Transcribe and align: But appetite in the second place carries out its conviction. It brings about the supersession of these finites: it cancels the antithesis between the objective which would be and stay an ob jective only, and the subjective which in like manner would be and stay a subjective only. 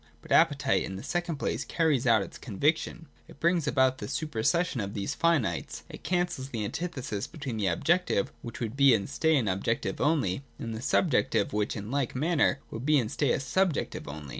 But 0.23 0.31
appetite 0.31 0.81
in 0.81 0.95
the 0.95 1.03
second 1.03 1.35
place 1.35 1.63
carries 1.63 2.07
out 2.07 2.23
its 2.23 2.39
conviction. 2.39 3.05
It 3.27 3.39
brings 3.39 3.67
about 3.67 3.99
the 3.99 4.07
supersession 4.07 4.81
of 4.81 4.95
these 4.95 5.13
finites: 5.15 5.83
it 5.89 6.01
cancels 6.01 6.49
the 6.49 6.65
antithesis 6.65 7.27
between 7.27 7.57
the 7.57 7.67
objective 7.67 8.31
which 8.41 8.59
would 8.59 8.75
be 8.75 8.95
and 8.95 9.07
stay 9.07 9.37
an 9.37 9.47
ob 9.47 9.63
jective 9.63 9.99
only, 9.99 10.41
and 10.57 10.73
the 10.73 10.81
subjective 10.81 11.53
which 11.53 11.75
in 11.75 11.91
like 11.91 12.15
manner 12.15 12.57
would 12.71 12.83
be 12.83 12.97
and 12.97 13.11
stay 13.11 13.31
a 13.31 13.39
subjective 13.39 14.07
only. 14.07 14.29